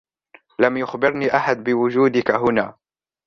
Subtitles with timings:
[0.59, 2.75] لم يخبرني أحد بوجودك هنا.